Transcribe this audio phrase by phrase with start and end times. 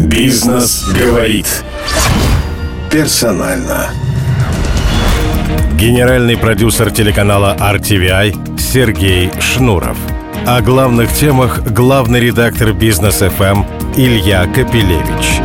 [0.00, 1.62] Бизнес говорит.
[2.90, 3.90] Персонально.
[5.74, 9.98] Генеральный продюсер телеканала RTVI Сергей Шнуров.
[10.46, 13.66] О главных темах главный редактор Бизнес FM
[13.98, 15.40] Илья Капелевич.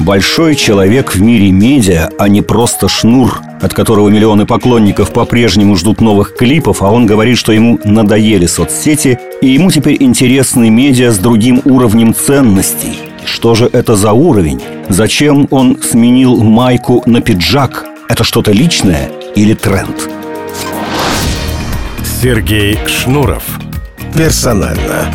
[0.00, 6.00] Большой человек в мире медиа, а не просто шнур, от которого миллионы поклонников по-прежнему ждут
[6.00, 11.18] новых клипов, а он говорит, что ему надоели соцсети, и ему теперь интересны медиа с
[11.18, 13.09] другим уровнем ценностей.
[13.24, 14.62] Что же это за уровень?
[14.88, 17.86] Зачем он сменил майку на пиджак?
[18.08, 20.10] Это что-то личное или тренд?
[22.22, 23.44] Сергей Шнуров.
[24.14, 25.12] Персонально.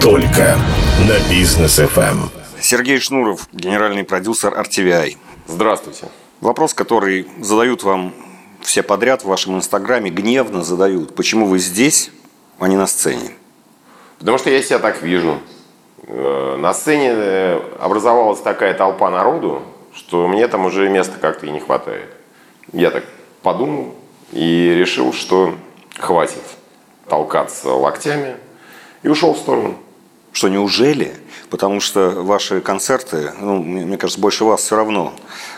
[0.00, 0.56] Только
[1.08, 2.30] на Бизнес FM.
[2.60, 5.16] Сергей Шнуров, генеральный продюсер RTVI.
[5.46, 6.08] Здравствуйте.
[6.40, 8.14] Вопрос, который задают вам
[8.60, 11.14] все подряд в вашем инстаграме, гневно задают.
[11.14, 12.10] Почему вы здесь,
[12.58, 13.30] а не на сцене?
[14.18, 15.40] Потому что я себя так вижу.
[16.08, 21.50] Э, на сцене э, образовалась такая толпа народу, что мне там уже места как-то и
[21.50, 22.08] не хватает.
[22.72, 23.04] Я так
[23.42, 23.94] подумал
[24.30, 25.54] и решил, что
[25.98, 26.42] хватит
[27.08, 28.36] толкаться локтями
[29.02, 29.76] и ушел в сторону.
[30.32, 31.14] Что неужели?
[31.50, 35.12] Потому что ваши концерты, ну, мне кажется, больше вас все равно.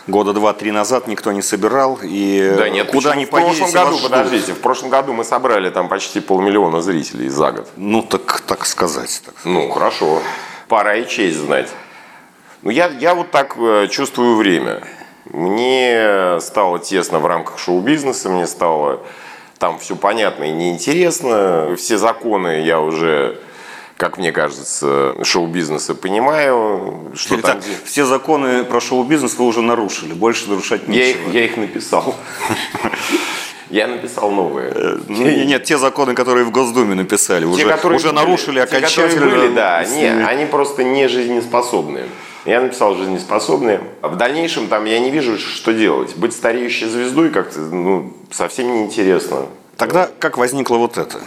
[0.06, 3.20] Года два-три назад никто не собирал, и да нет, куда почему?
[3.20, 4.11] ни в прошлом году, ждут.
[4.11, 7.69] подождите, в прошлом году мы собрали там почти полмиллиона зрителей за год.
[7.77, 9.22] Ну, так, так сказать.
[9.25, 9.34] Так.
[9.44, 10.20] Ну, хорошо.
[10.69, 11.69] Пора и честь знать.
[12.62, 14.83] Ну, я, я вот так э, чувствую время.
[15.25, 19.00] Мне стало тесно в рамках шоу-бизнеса, мне стало
[19.59, 21.75] там все понятно и неинтересно.
[21.77, 23.39] Все законы я уже
[23.98, 27.10] как мне кажется, шоу-бизнеса понимаю.
[27.14, 27.60] Что Или там...
[27.84, 31.28] все законы про шоу-бизнес вы уже нарушили, больше нарушать я нечего.
[31.28, 32.14] их, я их написал.
[33.70, 34.72] Я написал новые.
[35.08, 38.54] Ну, нет, нет, те законы, которые в Госдуме написали, Те, уже, которые уже были, нарушили
[38.54, 39.08] те, окончательно.
[39.08, 42.06] которые были, да, не, они просто не жизнеспособные.
[42.46, 43.82] Я написал жизнеспособные.
[44.00, 46.16] В дальнейшем там я не вижу, что делать.
[46.16, 49.47] Быть стареющей звездой как-то ну, совсем неинтересно.
[49.76, 51.19] Тогда как возникло вот это?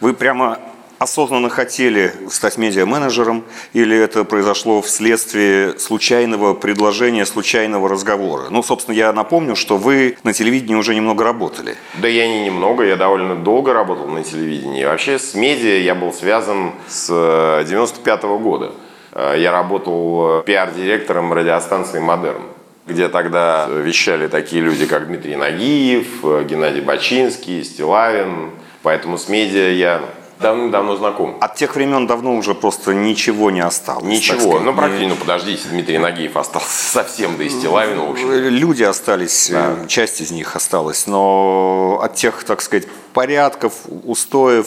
[0.00, 0.60] Вы прямо
[1.00, 8.48] осознанно хотели стать медиа-менеджером или это произошло вследствие случайного предложения, случайного разговора?
[8.50, 11.76] Ну, собственно, я напомню, что вы на телевидении уже немного работали.
[11.94, 14.84] Да я не немного, я довольно долго работал на телевидении.
[14.84, 18.72] Вообще с медиа я был связан с 95 -го года.
[19.12, 22.42] Э, Я работал пиар-директором радиостанции «Модерн»,
[22.86, 28.50] где тогда вещали такие люди, как Дмитрий Нагиев, э, Геннадий Бачинский, Стилавин.
[28.82, 30.00] Поэтому с медиа я
[30.40, 31.36] давным-давно знаком.
[31.40, 34.04] От тех времен давно уже просто ничего не осталось.
[34.04, 38.30] Ничего, ну практически, ну подождите, Дмитрий Нагиев остался совсем, да и Стилавин, в общем.
[38.32, 39.76] Люди остались, Да.
[39.82, 43.74] э, часть из них осталась, но от тех, так сказать, порядков,
[44.04, 44.66] устоев,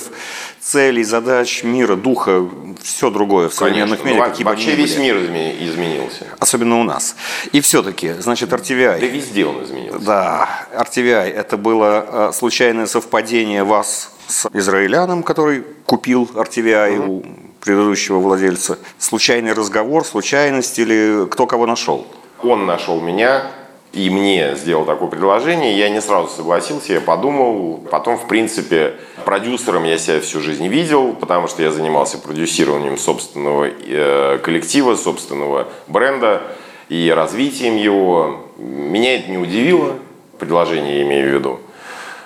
[0.59, 2.45] целей, задач мира, духа,
[2.81, 5.01] все другое в современных Конечно, медиа, ну, какие бы вообще ни весь были.
[5.03, 6.27] мир изме- изменился.
[6.39, 7.15] Особенно у нас.
[7.51, 8.99] И все-таки, значит, RTVI.
[8.99, 9.99] Да везде он изменился.
[9.99, 17.23] Да, RTVI– это было э, случайное совпадение вас с израиляном, который купил RTVI у
[17.61, 18.77] предыдущего владельца.
[18.97, 22.05] Случайный разговор, случайность или кто кого нашел?
[22.41, 23.51] Он нашел меня
[23.93, 25.77] и мне сделал такое предложение.
[25.77, 27.79] Я не сразу согласился, я подумал.
[27.91, 33.67] Потом, в принципе, продюсером я себя всю жизнь видел, потому что я занимался продюсированием собственного
[33.69, 36.41] э, коллектива, собственного бренда
[36.89, 38.47] и развитием его.
[38.57, 39.93] Меня это не удивило,
[40.39, 41.59] предложение я имею в виду.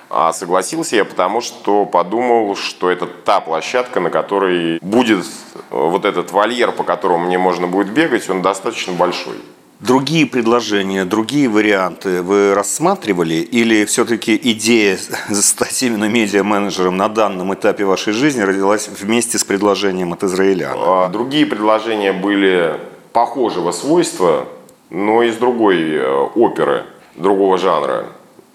[0.09, 6.05] А согласился я потому, что подумал, что это та площадка, на которой будет э, вот
[6.05, 9.35] этот вольер, по которому мне можно будет бегать, он достаточно большой.
[9.79, 14.97] Другие предложения, другие варианты вы рассматривали или все-таки идея
[15.29, 21.05] стать именно медиа-менеджером на данном этапе вашей жизни родилась вместе с предложением от израиляна?
[21.05, 22.79] А Другие предложения были
[23.13, 24.47] похожего свойства,
[24.89, 26.85] но из другой э, оперы,
[27.15, 28.05] другого жанра.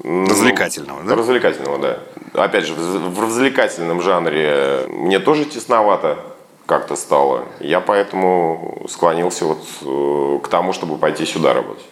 [0.03, 1.15] Ну, Развлекательного, да?
[1.15, 1.99] Развлекательного, да.
[2.35, 6.19] Опять же, в развлекательном жанре мне тоже тесновато
[6.67, 7.45] как-то стало.
[7.61, 11.85] Я поэтому склонился вот э, к тому, чтобы пойти сюда работать.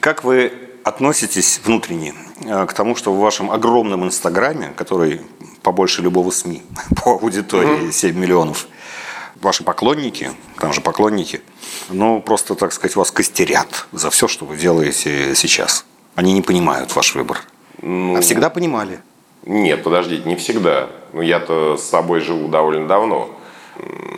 [0.00, 0.52] Как вы
[0.84, 2.14] относитесь внутренне
[2.44, 5.20] э, к тому, что в вашем огромном инстаграме, который
[5.62, 6.62] побольше любого СМИ
[7.02, 8.68] по аудитории 7 миллионов,
[9.40, 11.40] ваши поклонники, там же поклонники,
[11.90, 15.84] ну, просто, так сказать, вас костерят за все, что вы делаете сейчас.
[16.18, 17.38] Они не понимают ваш выбор.
[17.80, 18.98] Ну, А всегда понимали.
[19.44, 20.88] Нет, подождите, не всегда.
[21.12, 23.30] Ну, я-то с собой живу довольно давно.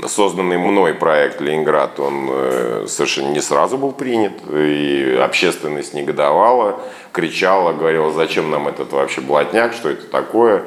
[0.07, 6.81] Созданный мной проект «Ленинград», он э, совершенно не сразу был принят, и общественность негодовала,
[7.13, 10.65] кричала, говорила, зачем нам этот вообще блатняк, что это такое.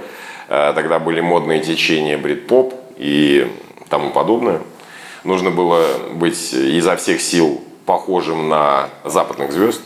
[0.50, 3.52] Э, Тогда были модные течения брит-поп и
[3.90, 4.62] тому подобное.
[5.24, 5.84] нужно было
[6.14, 9.82] быть изо всех сил похожим на западных звезд.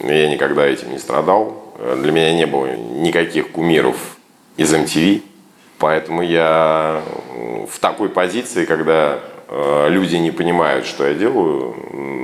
[0.00, 1.74] Я никогда этим не страдал.
[1.96, 3.96] Для меня не было никаких кумиров
[4.56, 5.22] из MTV.
[5.78, 7.02] Поэтому я
[7.70, 9.18] в такой позиции, когда
[9.48, 11.74] э, люди не понимают, что я делаю,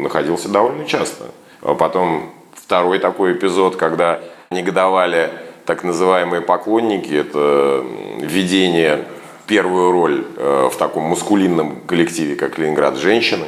[0.02, 1.24] находился довольно часто.
[1.60, 4.20] А потом второй такой эпизод, когда
[4.50, 5.30] негодовали
[5.66, 7.84] так называемые поклонники, это
[8.18, 9.04] введение
[9.46, 13.46] первую роль э, в таком мускулинном коллективе, как Ленинград, женщины.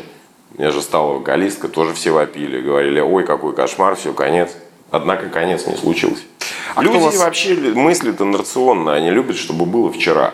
[0.56, 4.50] Меня же стала вокалистка, тоже все вопили, говорили, ой, какой кошмар, все, конец.
[4.90, 6.22] Однако конец не случился.
[6.76, 7.16] А Люди вас...
[7.16, 10.32] вообще мыслят инерционно, они любят, чтобы было вчера.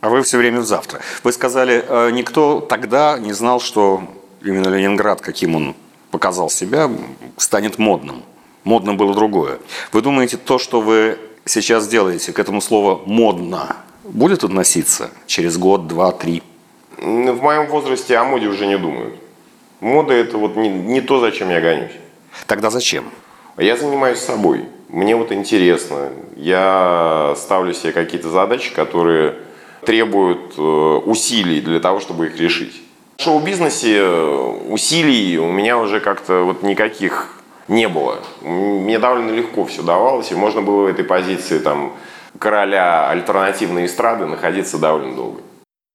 [0.00, 1.00] А вы все время в завтра.
[1.22, 4.02] Вы сказали, э, никто тогда не знал, что
[4.42, 5.74] именно Ленинград, каким он
[6.10, 6.90] показал себя,
[7.36, 8.22] станет модным.
[8.64, 9.58] Модно было другое.
[9.92, 15.86] Вы думаете, то, что вы сейчас делаете, к этому слову «модно», будет относиться через год,
[15.86, 16.42] два, три?
[16.98, 19.14] В моем возрасте о моде уже не думают.
[19.84, 21.92] Мода– это вот не, не то, зачем я гонюсь.
[22.46, 23.04] Тогда зачем?
[23.58, 24.64] Я занимаюсь собой.
[24.88, 26.08] Мне вот интересно.
[26.36, 29.34] Я ставлю себе какие-то задачи, которые
[29.84, 32.80] требуют э, усилий для того, чтобы их решить.
[33.18, 37.34] В шоу-бизнесе э, усилий у меня уже как-то вот никаких
[37.68, 38.20] не было.
[38.40, 41.92] Мне довольно легко все давалось, и можно было в этой позиции там
[42.38, 45.40] короля альтернативной эстрады находиться довольно долго.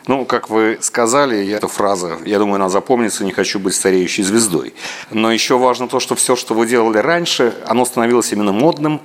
[0.10, 4.74] Ну, как вы сказали, эта фраза, я думаю, она запомнится, не хочу быть стареющей звездой.
[5.12, 9.02] Но еще важно то, что все, что вы делали раньше, оно становилось именно модным.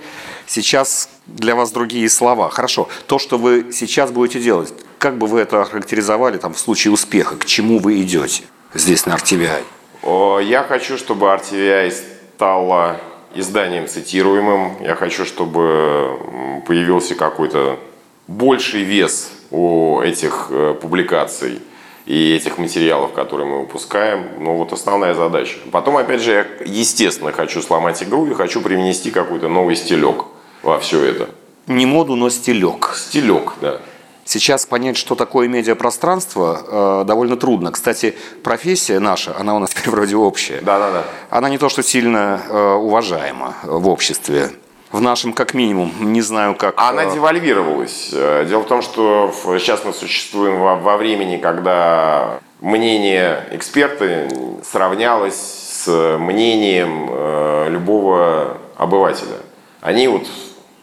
[0.46, 2.48] Сейчас для вас другие слова.
[2.48, 6.94] Хорошо, то, что вы сейчас будете делать, как бы вы это охарактеризовали там, в случае
[6.94, 7.36] успеха?
[7.36, 10.42] К чему вы идете здесь на RTVI?
[10.42, 11.92] Я хочу, чтобы RTVI
[12.36, 12.98] стала
[13.34, 14.82] изданием цитируемым.
[14.82, 17.78] Я хочу, чтобы появился какой-то
[18.26, 21.60] больший вес у этих э, публикаций
[22.06, 24.26] и этих материалов, которые мы выпускаем.
[24.38, 25.56] Ну, вот основная задача.
[25.70, 30.24] Потом, опять же, я, естественно, хочу сломать игру и хочу привнести какой-то новый стилек
[30.62, 31.28] во все это.
[31.66, 32.94] Не моду, но стилек.
[32.96, 33.80] Стилек, да.
[34.26, 37.70] Сейчас понять, что такое медиапространство, э, довольно трудно.
[37.70, 40.60] Кстати, профессия наша, она у нас теперь вроде общая.
[40.62, 41.04] Да, да, да.
[41.30, 44.50] Она не то, что сильно э, уважаема в обществе.
[44.92, 46.74] В нашем, как минимум, не знаю, как...
[46.76, 48.10] Она э, девальвировалась.
[48.12, 54.28] Э, дело в том, что сейчас мы существуем во, во времени, когда мнение эксперта
[54.62, 59.38] сравнялось с мнением э, любого обывателя.
[59.80, 60.26] Они вот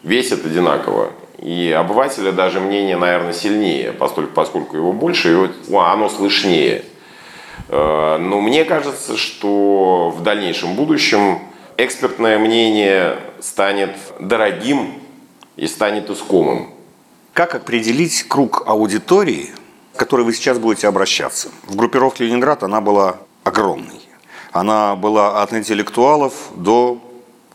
[0.02, 1.10] весят одинаково.
[1.38, 6.84] И обывателя даже мнение, наверное, сильнее, поскольку, поскольку его больше, и вот, оно слышнее.
[7.68, 11.40] Э, но мне кажется, что в дальнейшем будущем
[11.84, 15.00] экспертное мнение станет дорогим
[15.56, 16.70] и станет искомым.
[17.32, 19.50] Как определить круг аудитории,
[19.94, 21.48] к которой вы сейчас будете обращаться?
[21.64, 24.00] В группировке «Ленинград» она была огромной.
[24.52, 26.98] Она была от интеллектуалов до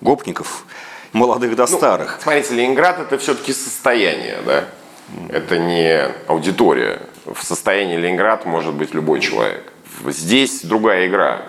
[0.01, 0.65] гопников–
[1.13, 2.19] молодых до ну, старых.
[2.21, 4.65] Смотрите, Ленинград это все-таки состояние, да?
[5.29, 7.01] Это не аудитория.
[7.25, 9.71] В состоянии Ленинград может быть любой человек.
[10.05, 11.41] Здесь другая игра.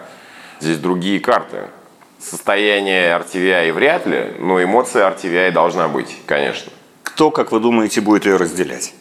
[0.61, 1.69] Здесь другие карты.
[2.19, 6.73] Состояние RTVI вряд ли, но эмоция RTVI должна быть, конечно.
[7.05, 8.93] Кто, как вы думаете, будет ее разделять?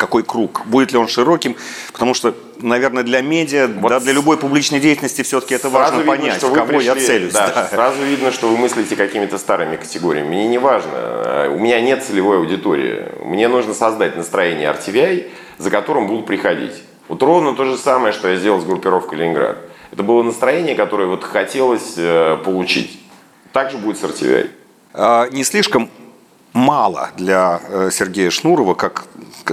[0.00, 1.56] какой круг, будет ли он широким,
[1.92, 6.12] потому что, наверное, для медиа, вот да, для любой публичной деятельности все-таки это важно видно,
[6.12, 7.34] понять, что в кого пришли, я целюсь.
[7.34, 7.68] Да, да.
[7.68, 10.28] Сразу видно, что вы мыслите какими-то старыми категориями.
[10.28, 13.08] Мне не важно, у меня нет целевой аудитории.
[13.22, 16.82] Мне нужно создать настроение RTVI, за которым будут приходить.
[17.08, 19.58] Вот ровно то же самое, что я сделал с группировкой Ленинград.
[19.90, 23.00] Это было настроение, которое вот хотелось э, получить.
[23.52, 24.50] Так же будет с RTVI.
[24.92, 25.88] А, не слишком
[26.52, 29.06] мало для э, Сергея Шнурова, как,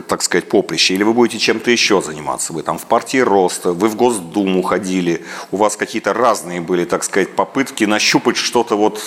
[0.08, 2.54] так сказать, поприще, или вы будете чем-то еще заниматься?
[2.54, 7.04] Вы там в партии Роста, вы в Госдуму ходили, у вас какие-то разные были, так
[7.04, 9.02] сказать, попытки нащупать что-то вот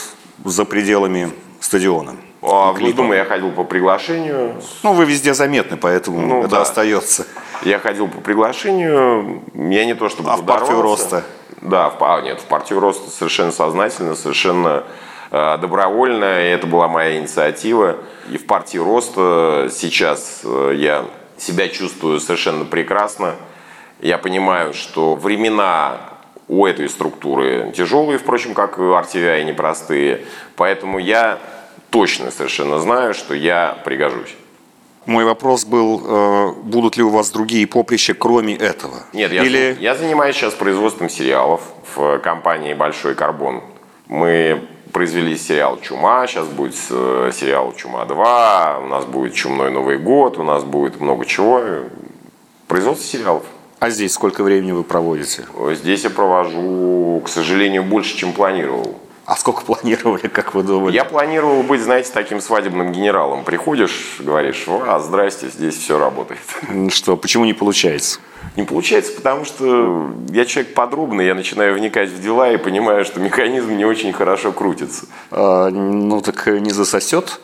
[0.45, 2.17] за пределами стадиона.
[2.43, 4.61] А в Госдуму я ходил по приглашению.
[4.83, 6.63] Ну, вы везде заметны, поэтому ну, это да.
[6.63, 7.27] остается.
[7.63, 11.25] Я ходил по приглашению, я не то чтобы А в партию Роста?
[11.61, 14.85] Да, в, а, нет, в партию Роста совершенно сознательно, совершенно
[15.31, 17.99] Э, добровольно, это была моя инициатива.
[18.31, 21.05] И в партии Роста сейчас э, я
[21.39, 23.37] себя чувствую совершенно прекрасно.
[24.01, 25.99] Я понимаю, что времена
[26.49, 30.25] у этой структуры тяжелые, впрочем, как и у RTVI, непростые.
[30.57, 31.39] Поэтому я
[31.91, 34.35] точно совершенно знаю, что я пригожусь.
[35.11, 38.95] Мой вопрос был, э, будут ли у вас другие поприща, кроме этого?
[39.13, 39.77] Нет, я, Или...
[39.81, 41.63] я занимаюсь сейчас производством сериалов
[41.97, 43.61] в компании «Большой карбон».
[44.07, 44.63] Мы
[44.93, 50.39] произвели сериал «Чума», сейчас будет э, сериал «Чума 2», у нас будет «Чумной Новый год»,
[50.39, 51.61] у нас будет много чего.
[52.69, 53.43] Производство сериалов.
[53.81, 55.45] А здесь сколько времени вы проводите?
[55.73, 58.95] Здесь я провожу, к сожалению, больше, чем планировал.
[59.31, 60.93] А сколько планировали, как вы думали?
[60.93, 63.45] Я планировал быть, знаете, таким свадебным генералом.
[63.45, 66.41] Приходишь, говоришь, а, здрасте, здесь все работает.
[66.93, 68.19] Что, почему не получается?
[68.57, 73.21] Не получается, потому что я человек подробный, я начинаю вникать в дела и понимаю, что
[73.21, 75.07] механизм не очень хорошо крутится.
[75.31, 77.41] А, ну, так не засосет?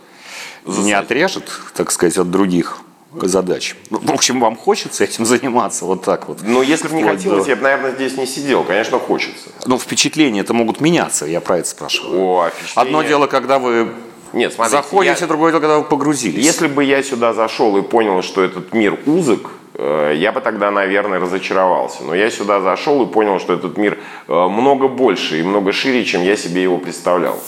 [0.64, 0.86] Засосет.
[0.86, 2.80] Не отрежет, так сказать, от других?
[3.24, 3.76] Задач.
[3.90, 6.38] Ну, в общем, вам хочется этим заниматься вот так вот?
[6.42, 7.50] Ну, если бы не хотелось, до...
[7.50, 8.64] я бы, наверное, здесь не сидел.
[8.64, 9.48] Конечно, хочется.
[9.66, 12.20] Ну, впечатления это могут меняться, я про это спрашиваю.
[12.20, 12.88] О, впечатления...
[12.88, 13.88] Одно дело, когда вы
[14.32, 15.26] нет, смотрите, заходите, я...
[15.26, 16.44] другое дело, когда вы погрузились.
[16.44, 20.70] Если бы я сюда зашел и понял, что этот мир узок, э, я бы тогда,
[20.70, 22.02] наверное, разочаровался.
[22.04, 26.04] Но я сюда зашел и понял, что этот мир э, много больше и много шире,
[26.04, 27.38] чем я себе его представлял.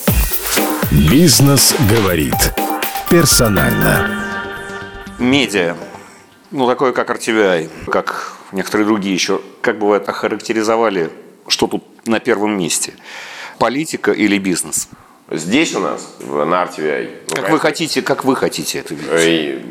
[0.91, 2.55] Бизнес говорит
[3.11, 4.28] персонально
[5.19, 5.77] медиа,
[6.51, 11.11] ну, такое как RTVI, как некоторые другие еще, как бы вы это охарактеризовали,
[11.47, 12.95] что тут на первом месте?
[13.59, 14.89] Политика или бизнес?
[15.31, 17.25] Здесь у нас, на RTVI.
[17.29, 19.63] Ну, как, вы хотите, как вы хотите это видеть?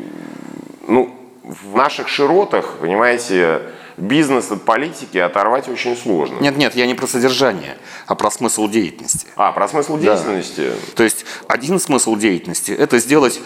[0.86, 3.62] Ну, в наших широтах, понимаете,
[3.96, 6.38] бизнес от политики оторвать очень сложно.
[6.40, 7.76] Нет, нет, я не про содержание,
[8.06, 9.26] а про смысл деятельности.
[9.36, 10.68] А, про смысл деятельности?
[10.68, 10.94] Да.
[10.94, 13.40] То есть один смысл деятельности– это сделать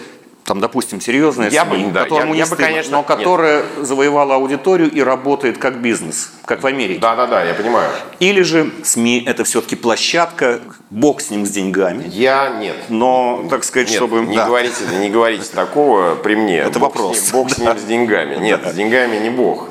[0.45, 3.63] там, допустим, серьезная я СМИ, бы, да, которому я, я стыдно, бы, конечно, но которая
[3.63, 3.87] нет.
[3.87, 7.01] завоевала аудиторию и работает как бизнес, как в Америке.
[7.01, 7.89] Да, да, да, я понимаю.
[8.19, 12.05] Или же СМИ это все-таки площадка, бог с ним с деньгами.
[12.09, 12.77] Я нет.
[12.89, 14.21] Но, так сказать, нет, чтобы.
[14.23, 14.47] Не да.
[14.47, 16.59] говорите, не говорите такого при мне.
[16.59, 17.19] Это бог вопрос.
[17.19, 18.37] С ним, бог с ним с деньгами.
[18.37, 19.69] Нет, с деньгами не бог.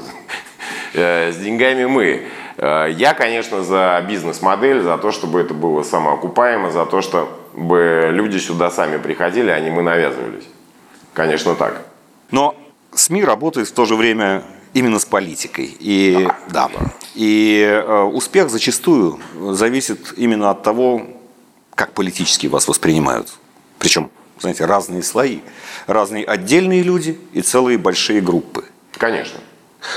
[0.93, 2.27] Э, с деньгами мы.
[2.57, 8.37] Э, я, конечно, за бизнес-модель, за то, чтобы это было самоокупаемо, за то, чтобы люди
[8.37, 10.45] сюда сами приходили, а не мы навязывались.
[11.13, 11.85] Конечно, так.
[12.31, 12.55] Но
[12.93, 15.75] СМИ работают в то же время именно с политикой.
[15.79, 16.69] И, да.
[16.69, 16.91] да.
[17.15, 19.19] И э, успех зачастую
[19.51, 21.07] зависит именно от того,
[21.75, 23.33] как политически вас воспринимают.
[23.79, 25.39] Причем, знаете, разные слои,
[25.87, 28.65] разные отдельные люди и целые большие группы.
[28.93, 29.39] Конечно.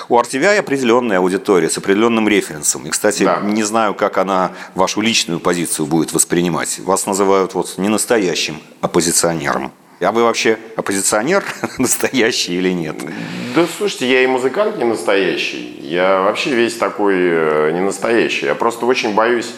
[0.09, 2.87] У RTVI определенная аудитория с определенным референсом.
[2.87, 3.40] И, кстати, да.
[3.40, 6.78] не знаю, как она вашу личную позицию будет воспринимать.
[6.80, 9.73] Вас называют вот не настоящим оппозиционером.
[10.01, 11.45] А вы вообще оппозиционер
[11.79, 12.97] настоящий или нет?
[13.55, 15.79] Да слушайте, я и музыкант не настоящий.
[15.81, 18.47] Я вообще весь такой э, не настоящий.
[18.47, 19.55] Я просто очень боюсь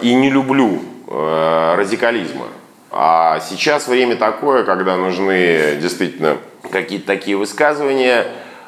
[0.00, 2.48] и не люблю э, радикализма.
[2.90, 6.38] А сейчас время такое, когда нужны действительно
[6.70, 8.26] какие-то такие высказывания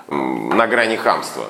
[0.08, 1.44] на грани хамства.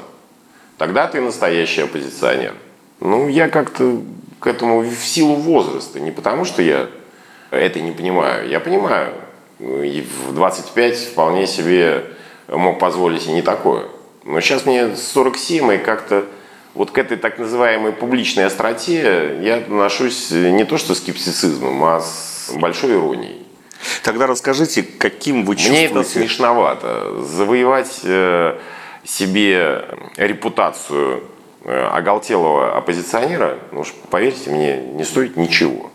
[0.79, 2.55] Тогда ты настоящий оппозиционер.
[3.01, 4.03] Ну, я как-то
[4.41, 6.01] к этому в силу возраста.
[6.01, 6.89] Не потому, что я
[7.51, 8.49] это не понимаю.
[8.49, 9.13] Я понимаю,
[9.61, 12.05] и в 25 вполне себе
[12.49, 13.87] мог позволить и не такое.
[14.25, 16.25] Но сейчас мне 47, и как-то
[16.75, 22.53] вот к этой так называемой публичной остроте я отношусь не то что скептицизмом, а с
[22.55, 23.47] большой иронией.
[24.03, 25.93] Тогда расскажите, каким вы чувствуете...
[25.93, 27.23] Мне это смешновато.
[27.23, 28.59] Завоевать э,
[29.05, 29.85] себе
[30.17, 31.25] репутацию
[31.65, 35.91] э, оголтелого оппозиционера, ну уж поверьте мне, не стоит ничего.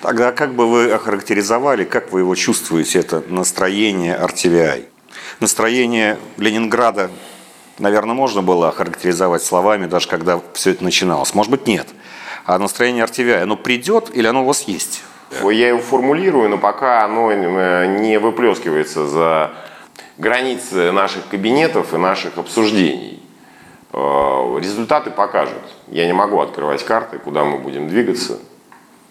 [0.00, 4.86] Тогда как бы вы охарактеризовали, как вы его чувствуете, это настроение RTVI?
[5.40, 7.10] Настроение Ленинграда,
[7.78, 11.34] наверное, можно было охарактеризовать словами, даже когда все это начиналось.
[11.34, 11.86] Может быть, нет.
[12.44, 15.02] А настроение RTVI, оно придет или оно у вас есть?
[15.42, 19.52] Я его формулирую, но пока оно э, не выплескивается за
[20.18, 23.22] границы наших кабинетов и наших обсуждений.
[23.92, 25.62] Э, результаты покажут.
[25.88, 28.38] Я не могу открывать карты, куда мы будем двигаться.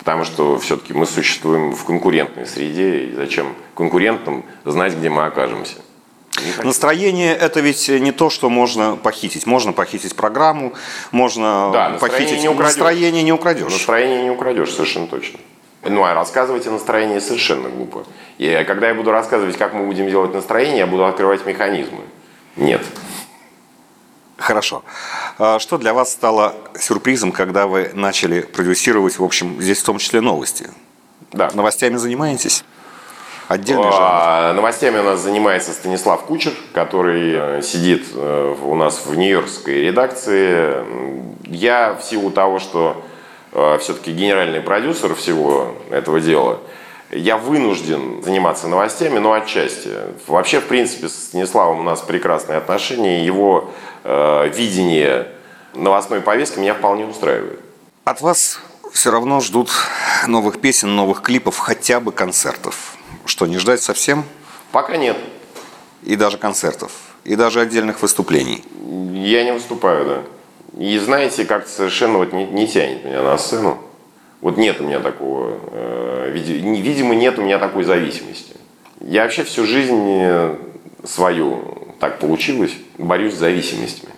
[0.06, 5.78] Потому что все-таки мы существуем в конкурентной среде, и зачем конкурентам знать, где мы окажемся?
[6.64, 9.48] Настроение– это ведь не то, что можно похитить.
[9.48, 10.74] Можно похитить программу,
[11.12, 12.76] можно да, похитить не украдешь.
[12.76, 13.72] настроение, не украдешь.
[13.72, 15.40] Настроение не украдешь, совершенно точно.
[15.82, 18.06] Ну, а рассказывать о настроении совершенно глупо.
[18.38, 22.02] И когда я буду рассказывать, как мы будем делать настроение, я буду открывать механизмы.
[22.58, 22.84] Нет.
[24.46, 24.84] Хорошо.
[25.40, 29.98] А что для вас стало сюрпризом, когда вы начали продюсировать, в общем, здесь в том
[29.98, 30.70] числе новости?
[31.32, 31.50] Да.
[31.56, 32.64] Новостями занимаетесь?
[33.48, 34.58] Отдельный а, жанр?
[34.58, 40.76] Новостями у нас занимается Станислав Кучер, который э, сидит э, у нас в нью-йоркской редакции.
[41.46, 43.04] Я в силу того, что
[43.52, 46.60] э, все-таки генеральный продюсер всего этого дела,
[47.12, 49.90] я вынужден заниматься новостями, но отчасти.
[50.28, 53.26] Вообще, в принципе, с Станиславом у нас прекрасные отношения.
[53.26, 53.72] Его
[54.06, 55.28] э, видение
[55.74, 57.60] новостной повестки меня вполне устраивает.
[58.06, 58.60] От вас
[58.94, 59.72] все равно ждут
[60.28, 62.96] новых песен, новых клипов, хотя бы концертов.
[63.26, 64.24] Что, не ждать совсем?
[64.72, 65.18] Пока нет.
[66.04, 66.92] И даже концертов?
[67.26, 68.64] и даже отдельных выступлений.
[69.14, 70.22] Я не выступаю, да.
[70.80, 73.80] И знаете, как совершенно вот не, не тянет меня на сцену.
[74.42, 78.54] Вот нет у меня такого, э, видимо, нет у меня такой зависимости.
[79.02, 80.56] Я вообще всю жизнь э,
[81.04, 84.12] свою, так получилось, борюсь с зависимостями.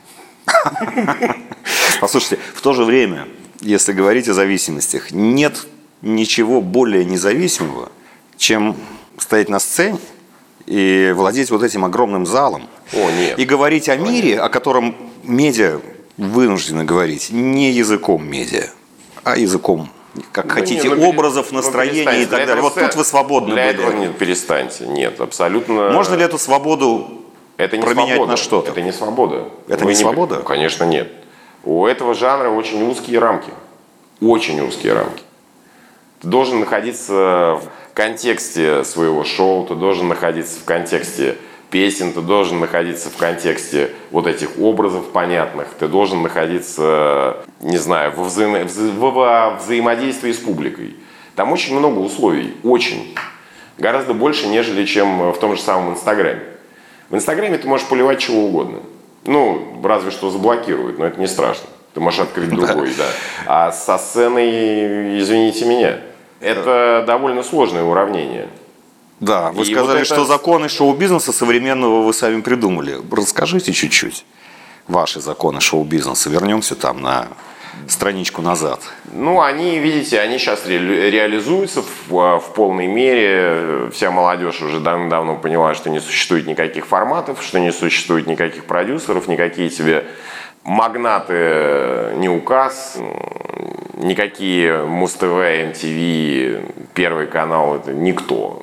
[2.02, 3.28] Послушайте, в то же время,
[3.62, 5.68] если говорить о зависимостях, нет
[6.02, 7.90] ничего более независимого,
[8.38, 8.76] чем
[9.18, 10.00] стоять на сцене
[10.66, 12.68] и владеть вот этим огромным залом.
[12.94, 13.40] О, нет.
[13.40, 15.82] И говорить о мире, о котором медиа
[16.18, 18.70] вынуждены говорить, не языком медиа,
[19.24, 19.90] а языком
[20.32, 22.62] как ну, хотите, не, ну, образов, ну, настроений и так далее.
[22.62, 23.76] Вот тут вы свободны для были.
[23.76, 24.88] Этого нет, перестаньте.
[24.88, 25.92] Нет, абсолютно.
[25.92, 27.17] Можно ли эту свободу
[27.58, 28.32] это не променять свобода.
[28.32, 28.72] на что-то?
[28.72, 29.50] Это не свобода.
[29.68, 30.38] Это вы не, не свобода?
[30.38, 31.12] Конечно, нет.
[31.64, 33.52] У этого жанра очень узкие рамки.
[34.22, 35.24] Очень узкие рамки.
[36.22, 41.38] Ты должен находиться в контексте своего шоу, ты должен находиться в контексте
[41.70, 48.14] песен, ты должен находиться в контексте вот этих образов понятных, ты должен находиться, не знаю,
[48.16, 48.66] во, взаимо...
[48.66, 50.96] во взаимодействии с публикой.
[51.36, 53.16] Там очень много условий, очень.
[53.78, 56.42] Гораздо больше, нежели чем в том же самом Инстаграме.
[57.10, 58.80] В Инстаграме ты можешь поливать чего угодно.
[59.26, 61.68] Ну, разве что заблокируют, но это не страшно.
[61.94, 63.06] Ты можешь открыть другой, да.
[63.46, 66.00] А со сценой, извините меня,
[66.40, 68.48] это довольно сложное уравнение.
[69.20, 70.06] Да, вы и сказали, вот это...
[70.06, 72.98] что законы шоу-бизнеса современного вы сами придумали.
[73.12, 74.26] Расскажите чуть-чуть
[74.88, 76.30] ваши законы шоу-бизнеса.
[76.30, 77.28] Вернемся там на
[77.88, 78.82] страничку назад.
[79.12, 83.90] Ну, они, видите, они сейчас ре- реализуются в, в полной мере.
[83.92, 89.28] Вся молодежь уже давно поняла, что не существует никаких форматов, что не существует никаких продюсеров,
[89.28, 90.06] никакие тебе
[90.64, 92.98] магнаты не указ,
[93.96, 98.62] никакие Муз-ТВ, МТВ, Первый канал, это никто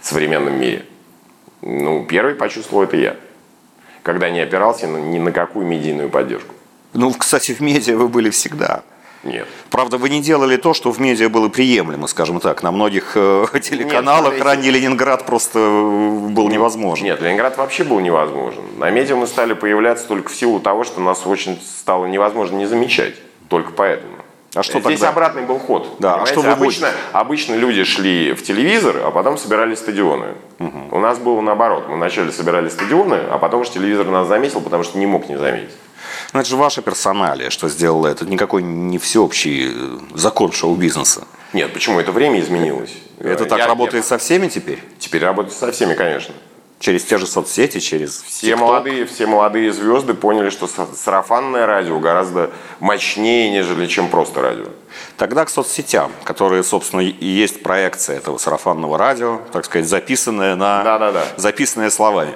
[0.00, 0.84] в современном мире.
[1.62, 3.16] Ну, первый почувствовал это я,
[4.02, 6.54] когда не опирался ни на какую медийную поддержку.
[6.92, 8.82] Ну, кстати, в медиа вы были всегда.
[9.24, 9.48] Нет.
[9.70, 12.62] Правда, вы не делали то, что в медиа было приемлемо, скажем так.
[12.62, 17.04] На многих э, телеканалах Нет, ранний Ленинград просто э, был невозможен.
[17.04, 18.62] Нет, Ленинград вообще был невозможен.
[18.78, 22.66] На медиа мы стали появляться только в силу того, что нас очень стало невозможно не
[22.66, 23.14] замечать.
[23.48, 24.18] Только поэтому.
[24.54, 25.10] А что Здесь тогда?
[25.10, 25.96] обратный был ход.
[25.98, 30.28] Да, а что вы обычно, обычно люди шли в телевизор, а потом собирали стадионы.
[30.58, 30.96] Угу.
[30.96, 31.84] У нас было наоборот.
[31.88, 35.36] Мы вначале собирали стадионы, а потом уж телевизор нас заметил, потому что не мог не
[35.36, 35.74] заметить.
[36.32, 38.26] Но это же ваша персоналия, что сделала это.
[38.26, 41.26] никакой не всеобщий э, закон шоу-бизнеса.
[41.52, 41.98] Нет, почему?
[42.00, 42.92] Это время изменилось.
[43.18, 44.08] Это так я, работает я...
[44.08, 44.82] со всеми теперь?
[44.98, 46.34] Теперь работает со всеми, конечно.
[46.78, 52.52] Через те же соцсети, через все молодые, все молодые звезды поняли, что сарафанное радио гораздо
[52.78, 54.66] мощнее, нежели чем просто радио.
[55.16, 60.84] Тогда к соцсетям, которые, собственно, и есть проекция этого сарафанного радио, так сказать, записанная на,
[60.84, 61.24] да, да, да.
[61.36, 62.34] записанная словами.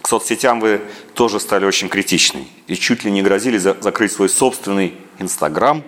[0.00, 0.80] К соцсетям вы
[1.14, 5.82] тоже стали очень критичны и чуть ли не грозили за закрыть свой собственный Инстаграм,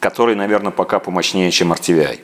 [0.00, 2.20] который, наверное, пока помощнее, чем RTVI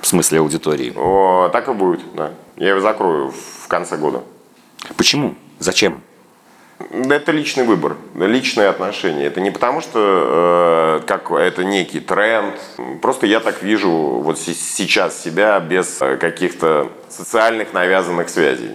[0.00, 0.92] в смысле аудитории.
[0.96, 2.32] О, так и будет, да.
[2.56, 4.22] Я его закрою в конце года.
[4.96, 5.34] Почему?
[5.58, 6.00] Зачем?
[6.78, 9.26] Это личный выбор, личные отношения.
[9.26, 12.54] Это не потому, что э, как это некий тренд.
[13.02, 18.70] Просто я так вижу вот сейчас себя без э, каких-то социальных навязанных связей.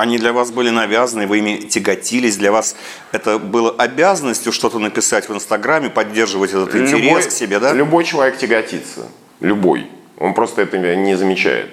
[0.00, 2.74] Они для вас были навязаны, вы ими тяготились, для вас
[3.12, 7.74] это было обязанностью что-то написать в Инстаграме, поддерживать этот любой, интерес к себе, да?
[7.74, 9.08] Любой человек тяготится,
[9.40, 9.88] любой.
[10.18, 11.68] Он просто это не замечает.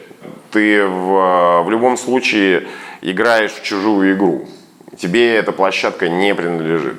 [0.52, 2.68] Ты в, в любом случае
[3.02, 4.50] играешь в чужую игру.
[4.98, 6.98] Тебе эта площадка не принадлежит.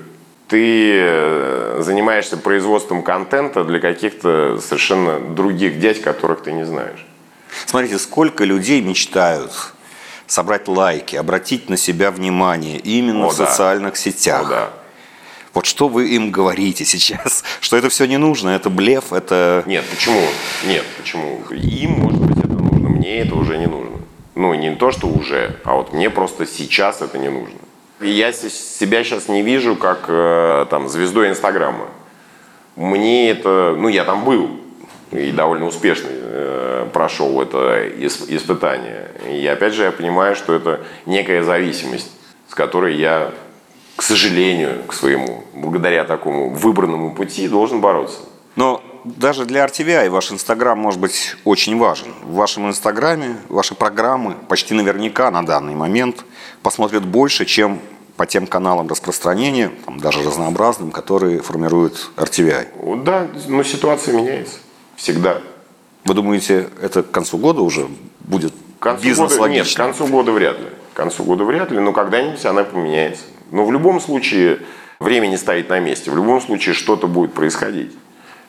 [0.49, 7.05] Ты э, занимаешься производством контента для каких-то совершенно других дядь, которых ты не знаешь.
[7.67, 9.53] Смотрите, сколько людей мечтают
[10.29, 13.47] собрать лайки, обратить на себя внимание именно О, в да.
[13.47, 14.47] социальных сетях.
[14.47, 14.71] О, да.
[15.55, 17.43] Вот что вы им говорите сейчас?
[17.61, 19.64] Что это все не нужно, это блеф, это...
[19.67, 20.21] Нет, почему?
[20.64, 21.43] Нет, почему?
[21.51, 23.97] Им, может быть, это нужно, мне это уже не нужно.
[24.35, 27.59] Ну, не то, что уже, а вот мне просто сейчас это не нужно.
[28.01, 31.88] Я себя сейчас не вижу как э, там звездой Инстаграма.
[32.77, 34.61] Мне это, ну, я там был
[35.11, 39.11] и довольно успешно э, прошел это испытание.
[39.29, 42.11] И опять же я понимаю, что это некая зависимость,
[42.49, 43.33] с которой я,
[43.97, 48.18] к сожалению, к своему, благодаря такому выбранному пути, должен бороться.
[48.57, 52.09] Но даже для RTVI ваш Инстаграм может быть очень важен.
[52.25, 56.25] В вашем Инстаграме ваши программы почти наверняка на данный момент
[56.62, 57.81] посмотрят больше, чем
[58.16, 63.05] по тем каналам распространения, там, даже разнообразным, которые формируют RTVI.
[63.05, 64.59] Да, но ситуация меняется.
[64.98, 65.38] Всегда.
[66.04, 67.87] Вы думаете, это к концу года уже
[68.20, 70.66] будет к концу бизнес года, Нет, к концу года вряд ли.
[70.92, 73.22] К концу года вряд ли, но когда-нибудь она поменяется.
[73.52, 74.58] Но в любом случае
[74.98, 76.11] время не стоит на месте.
[76.11, 77.92] В любом случае что-то будет происходить.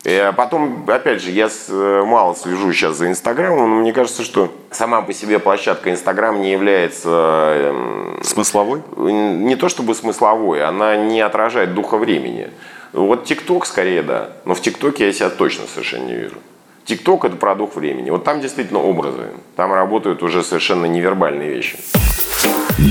[0.05, 4.23] И а потом, опять же, я э, мало слежу сейчас за Инстаграмом, но мне кажется,
[4.23, 7.09] что сама по себе площадка Инстаграм не является...
[7.09, 8.81] Эм, смысловой?
[8.97, 12.49] Не то чтобы смысловой, она не отражает духа времени.
[12.93, 14.31] Вот ТикТок скорее, да.
[14.45, 16.37] Но в ТикТоке я себя точно совершенно не вижу.
[16.85, 18.09] ТикТок– это про дух времени.
[18.09, 19.27] Вот там действительно образы.
[19.55, 21.77] Там работают уже совершенно невербальные вещи.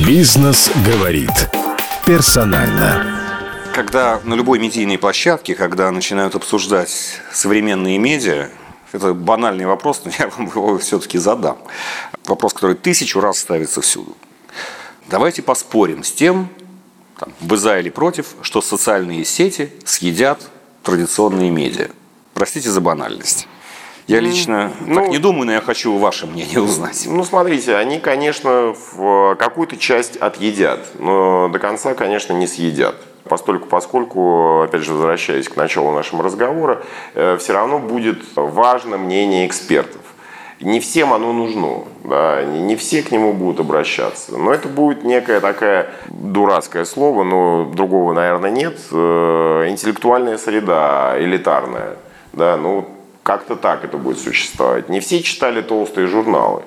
[0.06, 1.32] Бизнес говорит
[2.06, 3.18] персонально
[3.78, 8.48] когда на любой медийной площадке, когда начинают обсуждать современные медиа,
[8.90, 11.58] это банальный вопрос, но я вам его все-таки задам.
[12.26, 14.16] Вопрос, который тысячу раз ставится всюду.
[15.06, 16.48] Давайте поспорим с тем,
[17.18, 20.40] там, вы за или против, что социальные сети съедят
[20.82, 21.88] традиционные медиа.
[22.34, 23.48] Простите за банальность.
[24.06, 27.04] Я лично ну, так не думаю, но я хочу ваше мнение узнать.
[27.06, 32.96] Ну, смотрите, они, конечно, в какую-то часть отъедят, но до конца, конечно, не съедят.
[33.24, 36.82] Постольку, поскольку, опять же, возвращаясь к началу нашего разговора,
[37.14, 40.00] э, все равно будет важно мнение экспертов.
[40.60, 44.36] Не всем оно нужно, да, не все к нему будут обращаться.
[44.36, 48.76] Но это будет некое такое дурацкое слово, но другого, наверное, нет.
[48.90, 51.96] Э, интеллектуальная среда, элитарная.
[52.32, 52.88] Да, ну,
[53.22, 54.88] как-то так это будет существовать.
[54.88, 56.62] Не все читали толстые журналы,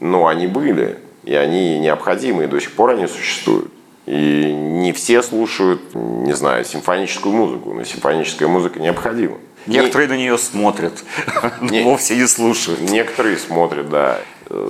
[0.00, 3.70] но они были, и они необходимы, и до сих пор они существуют.
[4.06, 9.36] И не все слушают, не знаю, симфоническую музыку, но симфоническая музыка необходима.
[9.66, 10.14] Некоторые не...
[10.14, 11.04] на нее смотрят,
[11.60, 11.82] не...
[11.82, 12.80] вовсе не слушают.
[12.80, 14.20] Некоторые смотрят, да.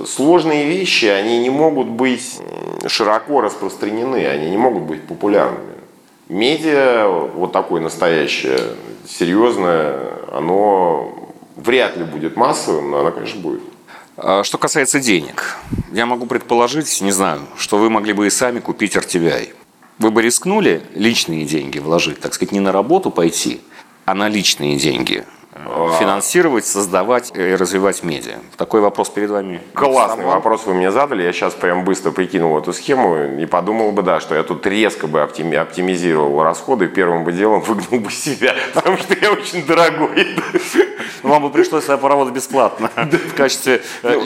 [0.07, 2.39] Сложные вещи, они не могут быть
[2.87, 5.75] широко распространены, они не могут быть популярными.
[6.29, 8.59] Медиа, вот такое настоящее,
[9.07, 9.99] серьезное,
[10.31, 13.61] оно вряд ли будет массовым, но оно, конечно, будет.
[14.17, 15.57] А что касается денег,
[15.91, 19.53] я могу предположить, не знаю, что вы могли бы и сами купить RTVI.
[19.99, 23.61] Вы бы рискнули личные деньги вложить, так сказать, не на работу пойти,
[24.07, 25.25] а на личные деньги–
[25.99, 28.35] финансировать, создавать и развивать медиа?
[28.55, 29.59] Такой вопрос перед вами.
[29.73, 31.23] Классный вопрос вы мне задали.
[31.23, 35.07] Я сейчас прям быстро прикинул эту схему и подумал бы, да, что я тут резко
[35.07, 40.27] бы оптимизировал расходы, первым бы делом выгнал бы себя, потому что я очень дорогой.
[41.23, 43.81] Ну, вам бы пришлось поработать бесплатно в качестве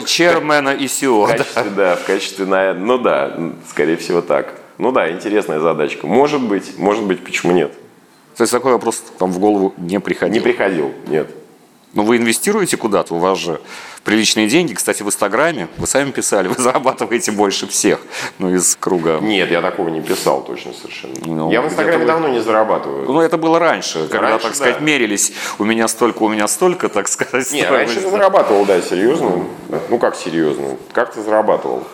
[0.06, 1.44] чермена и SEO.
[1.74, 3.36] Да, в качестве, ну да,
[3.68, 4.54] скорее всего так.
[4.78, 6.06] Ну да, интересная задачка.
[6.06, 7.72] Может быть, может быть, почему нет?
[8.36, 10.34] То есть такой вопрос там в голову не приходил?
[10.34, 11.28] Не приходил, нет.
[11.94, 13.60] Но вы инвестируете куда-то, у вас же
[14.02, 14.72] приличные деньги.
[14.72, 18.00] Кстати, в Инстаграме, вы сами писали, вы зарабатываете больше всех,
[18.38, 19.18] ну, из круга.
[19.20, 21.14] Нет, я такого не писал точно совершенно.
[21.26, 22.06] Ну, я в Инстаграме вы...
[22.06, 23.06] давно не зарабатываю.
[23.06, 24.84] Ну, это было раньше, когда, раньше, так сказать, да.
[24.84, 27.52] мерились, у меня столько, у меня столько, так сказать.
[27.52, 29.44] Нет, раньше зарабатывал, да, серьезно.
[29.90, 30.76] Ну, как серьезно?
[30.92, 31.84] Как ты зарабатывал?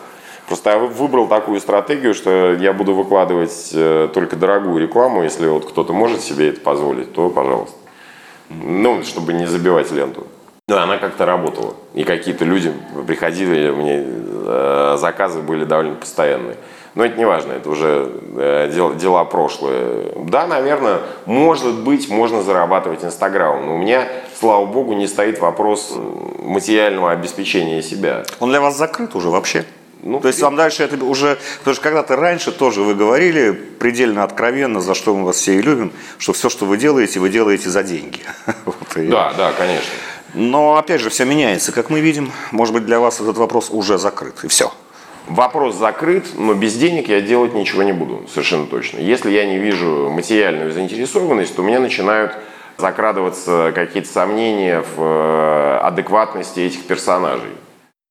[0.49, 5.21] Просто я выбрал такую стратегию, что я буду выкладывать э, только дорогую рекламу.
[5.21, 7.77] Если вот кто-то может себе это позволить, то пожалуйста.
[8.49, 10.25] Ну, чтобы не забивать ленту.
[10.67, 11.75] Да, она как-то работала.
[11.93, 12.73] И какие-то люди
[13.05, 16.55] приходили, мне э, заказы были довольно постоянные.
[16.95, 20.13] Но это не важно, это уже э, дела, дела прошлые.
[20.17, 24.07] Да, наверное, может быть, можно зарабатывать Инстаграмом, но у меня,
[24.39, 25.95] слава богу, не стоит вопрос
[26.39, 28.23] материального обеспечения себя.
[28.39, 29.63] Он для вас закрыт уже вообще?
[30.01, 34.23] Ну, То есть вам дальше это уже, потому что когда-то раньше тоже вы говорили предельно
[34.23, 37.69] откровенно, за что мы вас все и любим, что все, что вы делаете, вы делаете
[37.69, 38.21] за деньги.
[38.65, 39.07] вот, и...
[39.07, 39.89] Да, да, конечно.
[40.33, 42.31] Но опять же все меняется, как мы видим.
[42.51, 44.71] Может быть для вас этот вопрос уже закрыт и все.
[45.27, 48.99] Вопрос закрыт, но без денег я делать ничего не буду, совершенно точно.
[48.99, 52.35] Если я не вижу материальную заинтересованность, то у меня начинают
[52.77, 57.51] закрадываться какие-то сомнения в э, адекватности этих персонажей.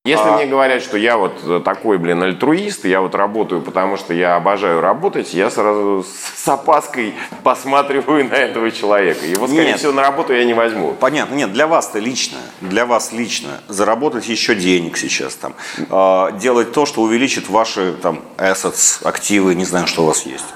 [0.08, 0.36] Если а...
[0.36, 4.36] мне говорят, что я вот э, такой, блин, альтруист, я вот работаю, потому что я
[4.36, 6.02] обожаю работать, я сразу
[6.34, 9.26] с опаской посматриваю на этого человека.
[9.26, 9.78] Его, скорее нет.
[9.78, 10.94] всего, на работу я не возьму.
[10.98, 16.72] Понятно, нет, для вас-то лично, для вас лично заработать еще денег сейчас там, э, делать
[16.72, 20.46] то, что увеличит ваши там assets, активы, не знаю, что у вас есть.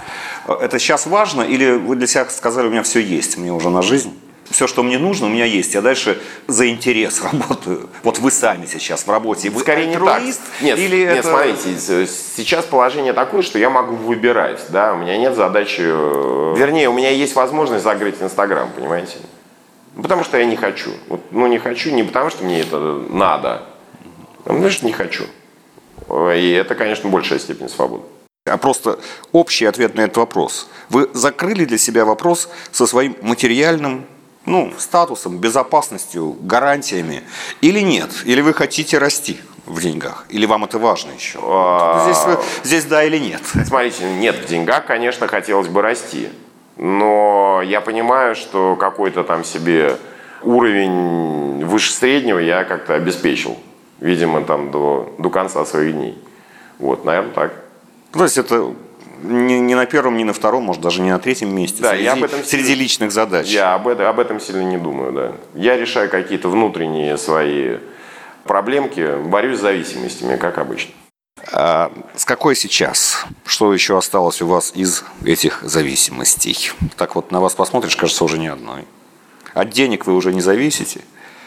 [0.46, 3.68] Э, это сейчас важно или вы для себя сказали, у меня все есть, мне уже
[3.68, 4.18] на жизнь?
[4.50, 5.74] Все, что мне нужно, у меня есть.
[5.74, 7.88] Я дальше за интерес работаю.
[8.02, 9.50] Вот вы сами сейчас в работе.
[9.50, 10.22] Вы Скорее не так.
[10.61, 11.28] Нет, или нет это...
[11.28, 14.61] смотрите, сейчас положение такое, что я могу выбирать.
[14.68, 14.94] Да?
[14.94, 15.83] У меня нет задачи...
[15.83, 19.18] Э, вернее, у меня есть возможность закрыть Инстаграм, понимаете?
[20.00, 20.90] Потому что я не хочу.
[21.09, 22.78] Вот, ну, не хочу не потому, что мне это
[23.11, 23.62] надо,
[24.44, 25.24] а потому что не хочу.
[26.09, 28.05] И это, конечно, большая степень свободы.
[28.44, 28.98] А просто
[29.31, 30.68] общий ответ на этот вопрос.
[30.88, 34.07] Вы закрыли для себя вопрос со своим материальным
[34.46, 37.22] ну, статусом, безопасностью, гарантиями
[37.61, 38.11] или нет?
[38.24, 39.38] Или вы хотите расти?
[39.66, 40.26] в деньгах?
[40.28, 41.38] Или вам это важно еще?
[41.40, 43.42] А, Здесь, здесь да или нет?
[43.64, 46.31] Смотрите, нет, в деньгах, конечно, хотелось бы расти.
[46.76, 49.98] Но я понимаю, что какой-то там себе
[50.42, 53.57] уровень выше среднего я как-то обеспечил.
[54.00, 56.18] Видимо, там до, до конца своих дней.
[56.78, 57.52] Вот, наверное, так.
[58.12, 58.74] То есть это
[59.22, 61.82] не, не на первом, не на втором, может, даже не на третьем месте.
[61.82, 63.46] Да, среди, я об этом среди сильно- личных задач.
[63.48, 65.32] Я об этом, об этом сильно не думаю, да.
[65.54, 67.78] Я решаю какие-то внутренние свои
[68.44, 70.92] проблемки, борюсь с зависимостями, как обычно.
[71.52, 73.24] А с какой сейчас?
[73.44, 76.72] Что еще осталось у вас из этих зависимостей?
[76.96, 78.85] Так вот на вас посмотришь, кажется, уже ни одной.
[79.54, 81.00] От денег вы уже не зависите,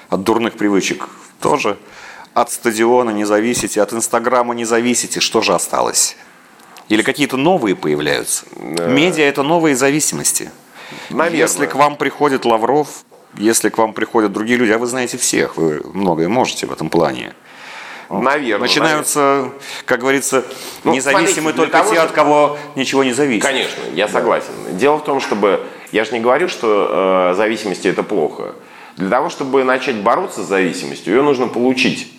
[0.10, 1.08] от дурных привычек
[1.40, 1.78] тоже,
[2.34, 5.20] от стадиона не зависите, от Инстаграма не зависите.
[5.20, 6.18] Что же осталось?
[6.90, 8.46] Или какие-то новые появляются?
[8.60, 10.52] Медиа– это новые зависимости.
[11.10, 11.40] Наверное.
[11.40, 13.06] Если к вам приходит Лавров,
[13.38, 16.90] если к вам приходят другие люди, а вы знаете всех, вы многое можете в этом
[16.90, 17.34] плане.
[18.10, 18.68] Наверное.
[18.68, 19.50] Начинаются,
[19.86, 20.46] как говорится,
[20.84, 23.44] Ну, независимы смотрите, только того, те, от кого ничего не зависит.
[23.44, 24.54] Конечно, я согласен.
[24.74, 25.66] Дело в том, чтобы...
[25.92, 28.54] Я же не говорю, что э, зависимости это плохо.
[28.96, 32.12] Для того, чтобы начать бороться с зависимостью, ее нужно получить.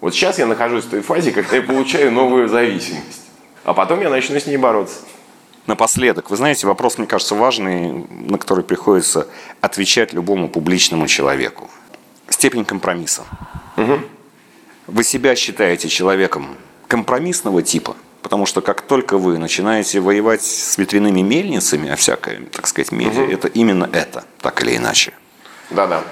[0.00, 3.19] Вот сейчас я нахожусь в той фазе, когда я получаю новую зависимость.
[3.70, 4.96] А потом я начну с ней бороться.
[5.68, 9.28] Напоследок, вы знаете, вопрос, мне кажется, важный, на который приходится
[9.60, 11.70] отвечать любому публичному человеку.
[12.28, 13.22] Степень компромисса.
[14.88, 16.56] Вы себя считаете человеком
[16.88, 17.94] компромиссного типа?
[18.22, 23.22] Потому что как только вы начинаете воевать с ветряными мельницами, а всякое, так сказать, медиа,
[23.22, 25.12] это именно это, так или иначе.
[25.70, 26.02] Да-да.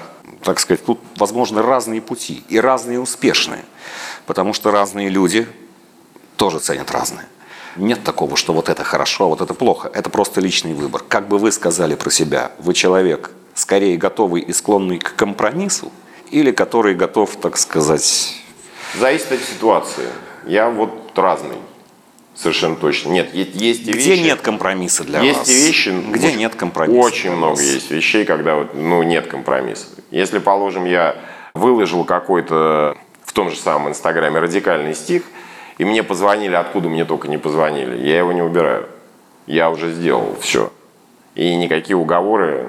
[0.43, 3.65] так сказать, тут возможны разные пути и разные успешные,
[4.25, 5.45] потому что разные люди
[6.37, 7.27] тоже ценят разное.
[7.79, 9.89] Нет такого, что вот это хорошо, а вот это плохо.
[9.93, 11.03] Это просто личный выбор.
[11.07, 15.91] Как бы вы сказали про себя, вы человек скорее готовый и склонный к компромиссу,
[16.29, 18.35] или который готов, так сказать,
[18.97, 20.07] Зависит от ситуации.
[20.47, 21.57] Я вот разный.
[22.35, 23.09] Совершенно точно.
[23.09, 24.21] Нет, есть, есть и где вещи...
[24.21, 25.49] нет компромисса для есть вас?
[25.49, 26.99] и вещи, где очень- нет компромисса?
[26.99, 27.61] Очень много вас?
[27.61, 29.87] есть вещей, когда вот, ну, нет компромисса.
[30.09, 31.17] Если, положим, я
[31.53, 35.23] выложил какой-то в том же самом Инстаграме радикальный стих,
[35.79, 38.87] и мне позвонили, откуда мне только не позвонили, я его не убираю.
[39.47, 40.71] Я уже сделал все.
[41.35, 42.67] И никакие уговоры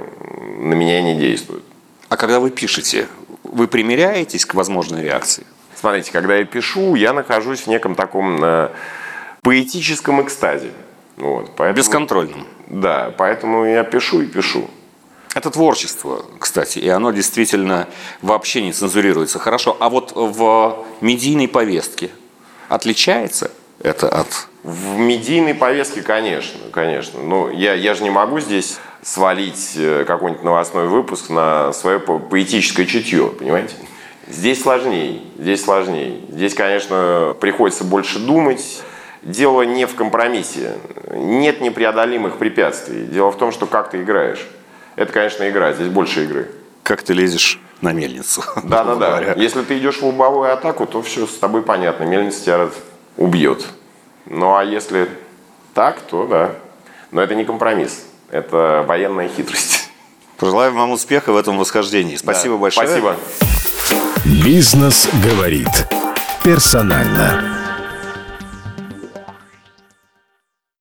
[0.59, 1.65] на меня не действуют.
[2.09, 3.09] А когда вы пишете,
[3.43, 5.45] вы примеряетесь к возможной реакции?
[5.75, 8.71] Смотрите, когда я пишу, я нахожусь в неком таком э,
[9.43, 10.71] поэтическом экстазе.
[11.17, 12.47] Вот, поэтому, Бесконтрольным.
[12.69, 14.71] Да, поэтому я пишу и пишу.
[15.35, 17.89] Это творчество, кстати, и оно действительно
[18.23, 19.41] вообще не цензурируется.
[19.41, 22.11] Хорошо, а вот в медийной повестке
[22.71, 23.51] отличается
[23.83, 24.29] это от...
[24.63, 27.21] В медийной повестке, конечно, конечно.
[27.23, 32.19] Но я, я же не могу здесь свалить э, какой-нибудь новостной выпуск на свое по-
[32.19, 33.75] поэтическое чутье, понимаете?
[34.29, 36.21] Здесь сложнее, здесь сложнее.
[36.29, 38.83] Здесь, конечно, приходится больше думать.
[39.23, 40.75] Дело не в компромиссе.
[41.13, 43.05] Нет непреодолимых препятствий.
[43.07, 44.47] Дело в том, что как ты играешь.
[44.97, 46.51] Это, конечно, игра, здесь больше игры.
[46.91, 48.43] Как ты лезешь на мельницу.
[48.57, 49.07] грубо Да-да-да.
[49.11, 49.35] говоря.
[49.37, 52.03] Если ты идешь в лобовую атаку, то все с тобой понятно.
[52.03, 52.69] Мельница тебя
[53.17, 53.65] убьет.
[54.27, 55.09] Ну а если
[55.73, 56.51] так, то да.
[57.13, 58.03] Но это не компромисс.
[58.33, 59.89] Это военная хитрость.
[60.37, 62.17] Пожелаем вам успеха в этом восхождении.
[62.17, 62.61] Спасибо Да.
[62.63, 62.89] большое.
[62.89, 63.17] Спасибо.
[64.25, 65.69] Бизнес говорит
[66.43, 67.60] персонально.